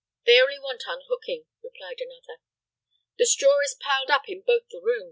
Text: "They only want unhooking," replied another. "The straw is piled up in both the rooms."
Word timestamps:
"They 0.25 0.41
only 0.41 0.57
want 0.57 0.81
unhooking," 0.87 1.43
replied 1.61 1.99
another. 2.01 2.41
"The 3.19 3.27
straw 3.27 3.59
is 3.63 3.77
piled 3.79 4.09
up 4.09 4.27
in 4.27 4.41
both 4.41 4.63
the 4.71 4.81
rooms." 4.81 4.99